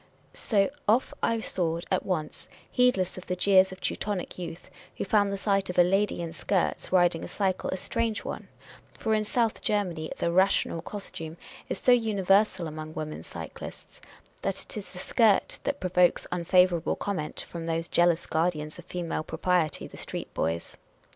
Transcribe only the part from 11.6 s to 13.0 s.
is so universal among